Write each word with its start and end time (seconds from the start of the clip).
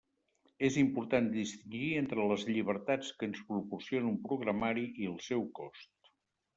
És 0.69 0.77
important 0.83 1.27
distingir 1.35 1.91
entre 2.01 2.25
les 2.33 2.47
llibertats 2.53 3.13
que 3.21 3.31
ens 3.31 3.45
proporciona 3.53 4.13
un 4.17 4.21
programari 4.27 4.91
i 5.05 5.11
el 5.15 5.19
seu 5.31 5.51
cost. 5.63 5.93